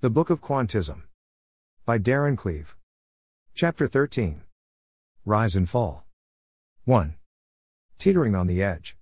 The 0.00 0.10
Book 0.10 0.30
of 0.30 0.40
Quantism. 0.40 1.02
By 1.84 1.98
Darren 1.98 2.38
Cleave. 2.38 2.76
Chapter 3.52 3.88
13. 3.88 4.42
Rise 5.24 5.56
and 5.56 5.68
Fall. 5.68 6.06
1. 6.84 7.16
Teetering 7.98 8.36
on 8.36 8.46
the 8.46 8.62
edge. 8.62 8.96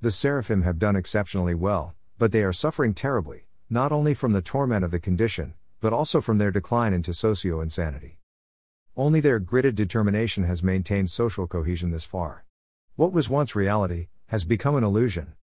The 0.00 0.10
seraphim 0.10 0.62
have 0.62 0.78
done 0.78 0.96
exceptionally 0.96 1.54
well, 1.54 1.94
but 2.16 2.32
they 2.32 2.42
are 2.42 2.54
suffering 2.54 2.94
terribly, 2.94 3.48
not 3.68 3.92
only 3.92 4.14
from 4.14 4.32
the 4.32 4.40
torment 4.40 4.82
of 4.82 4.92
the 4.92 4.98
condition, 4.98 5.52
but 5.82 5.92
also 5.92 6.22
from 6.22 6.38
their 6.38 6.50
decline 6.50 6.94
into 6.94 7.12
socio 7.12 7.60
insanity. 7.60 8.18
Only 8.96 9.20
their 9.20 9.38
gritted 9.38 9.74
determination 9.74 10.44
has 10.44 10.62
maintained 10.62 11.10
social 11.10 11.46
cohesion 11.46 11.90
this 11.90 12.06
far. 12.06 12.46
What 12.96 13.12
was 13.12 13.28
once 13.28 13.54
reality, 13.54 14.08
has 14.28 14.44
become 14.44 14.74
an 14.74 14.84
illusion. 14.84 15.34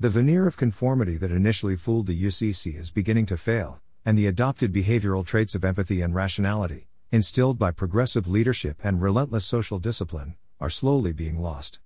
The 0.00 0.10
veneer 0.10 0.48
of 0.48 0.56
conformity 0.56 1.16
that 1.18 1.30
initially 1.30 1.76
fooled 1.76 2.06
the 2.06 2.20
UCC 2.20 2.76
is 2.76 2.90
beginning 2.90 3.26
to 3.26 3.36
fail, 3.36 3.80
and 4.04 4.18
the 4.18 4.26
adopted 4.26 4.72
behavioral 4.72 5.24
traits 5.24 5.54
of 5.54 5.64
empathy 5.64 6.02
and 6.02 6.14
rationality, 6.14 6.88
instilled 7.10 7.58
by 7.58 7.70
progressive 7.70 8.28
leadership 8.28 8.78
and 8.84 9.00
relentless 9.00 9.44
social 9.44 9.78
discipline, 9.78 10.36
are 10.60 10.68
slowly 10.68 11.12
being 11.12 11.38
lost. 11.38 11.80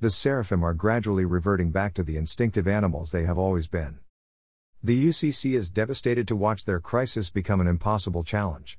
The 0.00 0.10
seraphim 0.10 0.64
are 0.64 0.74
gradually 0.74 1.24
reverting 1.24 1.70
back 1.70 1.94
to 1.94 2.02
the 2.02 2.16
instinctive 2.16 2.66
animals 2.66 3.12
they 3.12 3.24
have 3.24 3.38
always 3.38 3.68
been. 3.68 3.98
The 4.82 5.08
UCC 5.08 5.54
is 5.54 5.70
devastated 5.70 6.26
to 6.28 6.36
watch 6.36 6.64
their 6.64 6.80
crisis 6.80 7.30
become 7.30 7.60
an 7.60 7.66
impossible 7.66 8.24
challenge. 8.24 8.78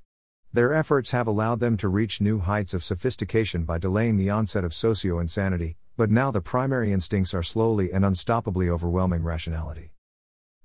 Their 0.52 0.74
efforts 0.74 1.12
have 1.12 1.28
allowed 1.28 1.60
them 1.60 1.78
to 1.78 1.88
reach 1.88 2.20
new 2.20 2.40
heights 2.40 2.74
of 2.74 2.84
sophistication 2.84 3.64
by 3.64 3.78
delaying 3.78 4.18
the 4.18 4.32
onset 4.32 4.66
of 4.66 4.74
socio 4.74 5.20
insanity, 5.20 5.78
but 5.96 6.10
now 6.10 6.32
the 6.32 6.42
primary 6.42 6.92
instincts 6.92 7.34
are 7.34 7.44
slowly 7.44 7.94
and 7.94 8.04
unstoppably 8.04 8.68
overwhelming 8.68 9.24
rationality. 9.24 9.92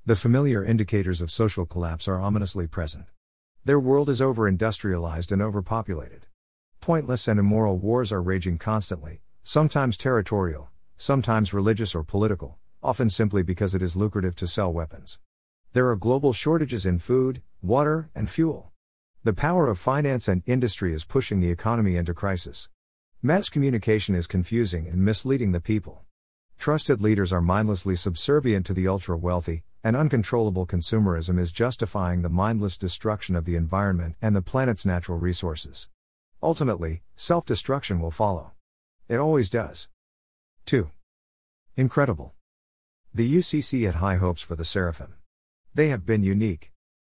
The 0.09 0.15
familiar 0.15 0.65
indicators 0.65 1.20
of 1.20 1.33
social 1.33 1.66
collapse 1.66 2.06
are 2.06 2.20
ominously 2.20 2.69
present. 2.69 3.06
Their 3.64 3.80
world 3.80 4.09
is 4.09 4.23
over 4.23 4.47
industrialized 4.47 5.33
and 5.33 5.42
overpopulated. 5.42 6.27
Pointless 6.80 7.27
and 7.27 7.41
immoral 7.41 7.77
wars 7.77 8.12
are 8.12 8.22
raging 8.22 8.56
constantly, 8.56 9.20
sometimes 9.42 9.97
territorial, 9.97 10.70
sometimes 10.97 11.53
religious 11.53 11.92
or 11.92 12.05
political, 12.05 12.56
often 12.84 13.11
simply 13.11 13.42
because 13.42 13.75
it 13.75 13.83
is 13.83 13.97
lucrative 13.97 14.36
to 14.36 14.47
sell 14.47 14.72
weapons. 14.72 15.19
There 15.72 15.91
are 15.91 15.97
global 15.97 16.33
shortages 16.33 16.86
in 16.86 17.00
food, 17.00 17.42
water, 17.61 18.08
and 18.14 18.30
fuel. 18.30 18.70
The 19.25 19.33
power 19.33 19.67
of 19.67 19.77
finance 19.77 20.28
and 20.28 20.45
industry 20.47 20.95
is 20.95 21.05
pushing 21.05 21.41
the 21.41 21.50
economy 21.50 21.97
into 21.97 22.14
crisis. 22.14 22.69
Mass 23.23 23.48
communication 23.48 24.14
is 24.14 24.28
confusing 24.28 24.86
and 24.86 25.05
misleading 25.05 25.50
the 25.50 25.61
people. 25.61 26.05
Trusted 26.58 27.00
leaders 27.02 27.33
are 27.33 27.42
mindlessly 27.42 27.97
subservient 27.97 28.67
to 28.67 28.73
the 28.73 28.86
ultra 28.86 29.17
wealthy, 29.17 29.64
and 29.87 29.95
uncontrollable 29.95 30.67
consumerism 30.67 31.39
is 31.39 31.53
justifying 31.53 32.23
the 32.23 32.29
mindless 32.29 32.77
destruction 32.77 33.37
of 33.37 33.45
the 33.45 33.55
environment 33.55 34.17
and 34.20 34.34
the 34.34 34.42
planet's 34.42 34.84
natural 34.84 35.17
resources. 35.17 35.87
Ultimately, 36.42 37.03
self 37.15 37.47
destruction 37.47 38.01
will 38.01 38.11
follow. 38.11 38.55
It 39.09 39.19
always 39.19 39.48
does. 39.48 39.87
2. 40.64 40.91
Incredible. 41.77 42.34
The 43.14 43.33
UCC 43.37 43.87
had 43.87 44.03
high 44.03 44.17
hopes 44.17 44.42
for 44.42 44.57
the 44.57 44.64
Seraphim. 44.64 45.14
They 45.73 45.91
have 45.91 46.05
been 46.05 46.25
unique. 46.25 46.73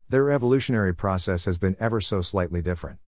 Their 0.08 0.30
evolutionary 0.30 0.94
process 0.94 1.44
has 1.44 1.58
been 1.58 1.76
ever 1.78 2.00
so 2.00 2.22
slightly 2.22 2.62
different. 2.62 3.00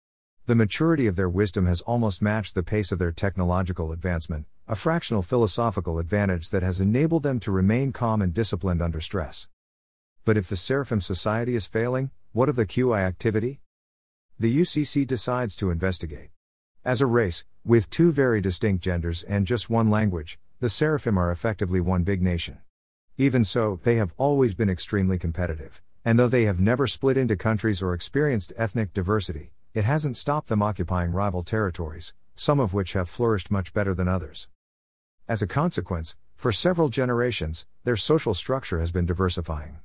The 0.45 0.53
maturity 0.53 1.07
of 1.07 1.15
their 1.15 1.27
wisdom 1.27 1.65
has 1.65 1.81
almost 1.81 2.21
matched 2.21 2.53
the 2.53 2.61
pace 2.61 2.91
of 2.91 2.99
their 2.99 3.11
technological 3.11 3.91
advancement, 3.91 4.45
a 4.67 4.75
fractional 4.75 5.23
philosophical 5.23 5.97
advantage 5.97 6.51
that 6.51 6.61
has 6.61 6.79
enabled 6.79 7.23
them 7.23 7.39
to 7.39 7.51
remain 7.51 7.91
calm 7.91 8.21
and 8.21 8.31
disciplined 8.31 8.83
under 8.83 9.01
stress. 9.01 9.47
But 10.25 10.37
if 10.37 10.49
the 10.49 10.55
Seraphim 10.55 11.01
Society 11.01 11.53
is 11.53 11.67
failing, 11.67 12.09
what 12.31 12.49
of 12.49 12.55
the 12.55 12.65
QI 12.65 12.99
activity? 12.99 13.61
The 14.39 14.61
UCC 14.61 15.05
decides 15.05 15.55
to 15.57 15.69
investigate. 15.69 16.31
As 16.83 16.99
a 16.99 17.05
race, 17.05 17.43
with 17.63 17.91
two 17.91 18.11
very 18.11 18.41
distinct 18.41 18.83
genders 18.83 19.21
and 19.21 19.45
just 19.45 19.69
one 19.69 19.91
language, 19.91 20.39
the 20.59 20.67
Seraphim 20.67 21.19
are 21.19 21.31
effectively 21.31 21.79
one 21.79 22.01
big 22.01 22.23
nation. 22.23 22.57
Even 23.17 23.43
so, 23.43 23.79
they 23.83 23.97
have 23.97 24.15
always 24.17 24.55
been 24.55 24.69
extremely 24.69 25.19
competitive, 25.19 25.79
and 26.03 26.17
though 26.17 26.27
they 26.27 26.45
have 26.45 26.59
never 26.59 26.87
split 26.87 27.17
into 27.17 27.35
countries 27.35 27.83
or 27.83 27.93
experienced 27.93 28.51
ethnic 28.57 28.93
diversity, 28.93 29.51
it 29.75 29.85
hasn't 29.85 30.17
stopped 30.17 30.49
them 30.49 30.63
occupying 30.63 31.11
rival 31.11 31.43
territories, 31.43 32.15
some 32.35 32.59
of 32.59 32.73
which 32.73 32.93
have 32.93 33.07
flourished 33.07 33.51
much 33.51 33.73
better 33.73 33.93
than 33.93 34.07
others. 34.07 34.47
As 35.27 35.43
a 35.43 35.47
consequence, 35.47 36.15
for 36.33 36.51
several 36.51 36.89
generations, 36.89 37.67
their 37.83 37.95
social 37.95 38.33
structure 38.33 38.79
has 38.79 38.91
been 38.91 39.05
diversifying. 39.05 39.77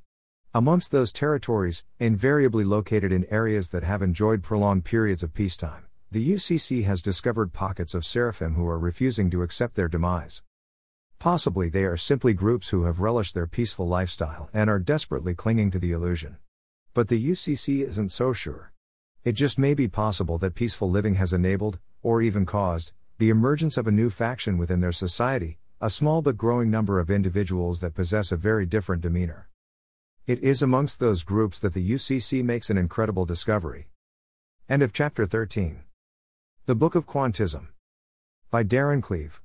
Amongst 0.52 0.90
those 0.90 1.12
territories, 1.12 1.84
invariably 2.00 2.64
located 2.64 3.12
in 3.12 3.24
areas 3.26 3.68
that 3.68 3.84
have 3.84 4.02
enjoyed 4.02 4.42
prolonged 4.42 4.84
periods 4.84 5.22
of 5.22 5.32
peacetime, 5.32 5.86
the 6.10 6.32
UCC 6.32 6.82
has 6.82 7.00
discovered 7.00 7.52
pockets 7.52 7.94
of 7.94 8.04
seraphim 8.04 8.54
who 8.54 8.66
are 8.66 8.76
refusing 8.76 9.30
to 9.30 9.42
accept 9.42 9.76
their 9.76 9.86
demise. 9.86 10.42
Possibly 11.20 11.68
they 11.68 11.84
are 11.84 11.96
simply 11.96 12.34
groups 12.34 12.70
who 12.70 12.82
have 12.82 12.98
relished 12.98 13.32
their 13.32 13.46
peaceful 13.46 13.86
lifestyle 13.86 14.50
and 14.52 14.68
are 14.68 14.80
desperately 14.80 15.36
clinging 15.36 15.70
to 15.70 15.78
the 15.78 15.92
illusion. 15.92 16.36
But 16.94 17.06
the 17.06 17.30
UCC 17.30 17.86
isn't 17.86 18.10
so 18.10 18.32
sure. 18.32 18.72
It 19.22 19.34
just 19.34 19.56
may 19.56 19.74
be 19.74 19.86
possible 19.86 20.36
that 20.38 20.56
peaceful 20.56 20.90
living 20.90 21.14
has 21.14 21.32
enabled, 21.32 21.78
or 22.02 22.22
even 22.22 22.44
caused, 22.44 22.92
the 23.18 23.30
emergence 23.30 23.76
of 23.76 23.86
a 23.86 23.92
new 23.92 24.10
faction 24.10 24.58
within 24.58 24.80
their 24.80 24.90
society, 24.90 25.60
a 25.80 25.88
small 25.88 26.22
but 26.22 26.36
growing 26.36 26.72
number 26.72 26.98
of 26.98 27.08
individuals 27.08 27.80
that 27.82 27.94
possess 27.94 28.32
a 28.32 28.36
very 28.36 28.66
different 28.66 29.00
demeanor. 29.00 29.46
It 30.30 30.44
is 30.44 30.62
amongst 30.62 31.00
those 31.00 31.24
groups 31.24 31.58
that 31.58 31.74
the 31.74 31.90
UCC 31.90 32.44
makes 32.44 32.70
an 32.70 32.78
incredible 32.78 33.24
discovery. 33.24 33.88
End 34.68 34.80
of 34.80 34.92
chapter 34.92 35.26
13. 35.26 35.80
The 36.66 36.76
Book 36.76 36.94
of 36.94 37.04
Quantism. 37.04 37.70
By 38.48 38.62
Darren 38.62 39.02
Cleave. 39.02 39.38